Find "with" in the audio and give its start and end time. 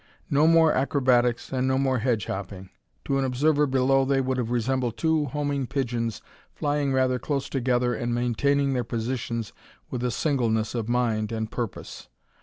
9.91-10.03